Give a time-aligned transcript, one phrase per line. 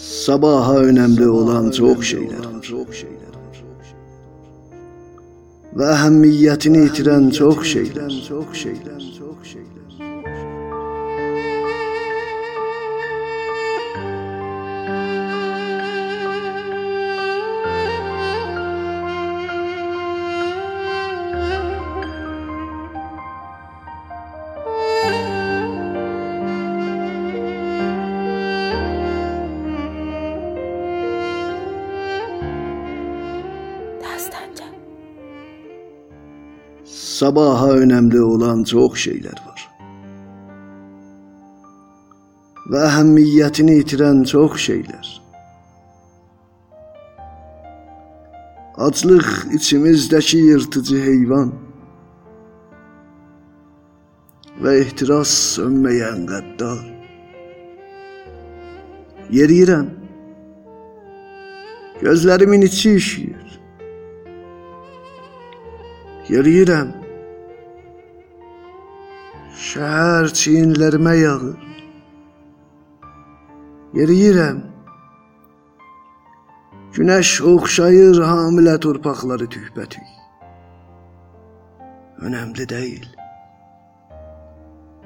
[0.00, 2.38] Sabaha önemli olan çok şeyler.
[2.38, 2.86] var.
[5.76, 9.46] Ve ehemmiyetini yitiren çok şeyler, çok şeyler, çok
[36.84, 39.70] Sabaha önemli olan çok şeyler var.
[42.70, 45.22] Ve ehemmiyetini yitiren çok şeyler.
[48.76, 51.52] Açlık içimizdeki yırtıcı heyvan
[54.62, 56.94] ve ihtiras sönmeyen gaddar.
[59.30, 59.86] Yeriyirəm.
[62.00, 63.39] Gözlərimin içi işiyir.
[66.28, 66.90] Yeriyirəm.
[69.56, 71.56] Şəhər çiyinlərimə yağır.
[73.96, 74.60] Yeriyirəm.
[76.94, 80.08] Günəş oxşayır hamilə torpaqları tühbətük.
[82.26, 83.06] Önəmli deyil.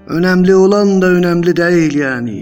[0.06, 2.40] Önəmli olan da önəmli deyil yəni.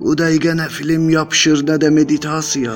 [0.00, 2.74] Bu dəqiqə nə film yapışır, nə də meditasiya.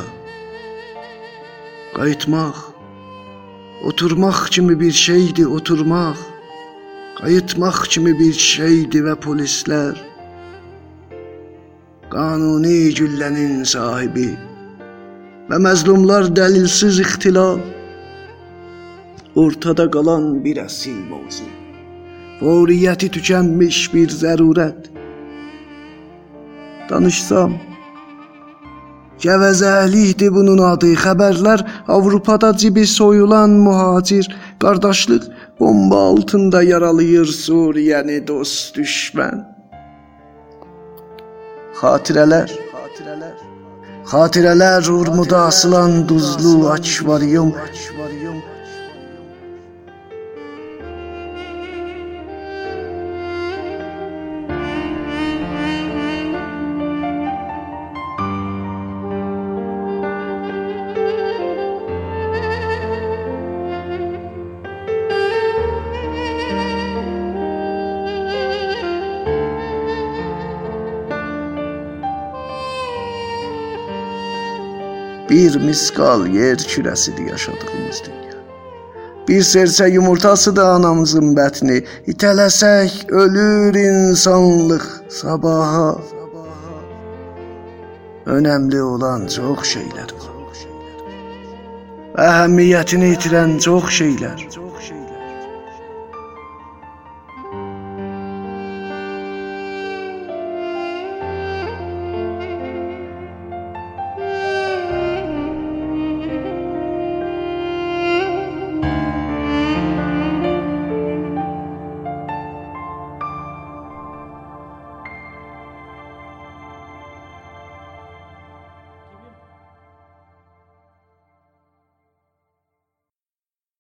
[1.96, 2.72] Qayıtmaq,
[3.88, 6.19] oturmaq kimi bir şeydi, oturmaq.
[7.19, 9.98] Qayıtmaq kimi bir şeydi və polislər
[12.12, 14.33] qanuni güllənin sahibi
[15.48, 17.61] və məzlumlar dəlilsiz ixtilal
[19.42, 21.48] ortada qalan bir əsil mövzu.
[22.41, 24.91] Fəuriyyəti tükənmiş bir zərurət.
[26.91, 27.56] Danışsam
[29.23, 30.92] Gəvəzəlikdir bunun adı.
[31.05, 31.61] Xəbərlər
[31.96, 34.27] Avropada cibi soyulan mühacir,
[34.63, 35.29] qardaşlıq
[35.61, 39.45] bomba altında yaralayır Suriyəni dost düşmən.
[41.79, 43.36] Xatirələr, xatirələr,
[44.11, 48.39] xatirələr urmuda asılan duzlu akvaryum, akvaryum.
[75.33, 78.37] Bir miskal yer kürəsidir yaşadığımız dünya.
[79.29, 81.79] Bir serçə yumurtası da anamızın bətni.
[82.13, 85.97] İtələsək ölür insanlıq sabaha.
[88.27, 90.29] Önəmli olan çox şeylər var.
[92.29, 94.37] Əhəmiyyətini itirən çox şeylər.
[94.51, 94.61] Çox.